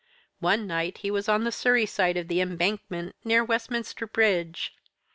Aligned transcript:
One 0.39 0.65
night 0.65 0.97
he 1.03 1.11
was 1.11 1.29
on 1.29 1.43
the 1.43 1.51
Surrey 1.51 1.85
side 1.85 2.17
of 2.17 2.27
the 2.27 2.41
Embankment, 2.41 3.15
near 3.23 3.43
Westminster 3.45 4.07
Bridge. 4.07 4.73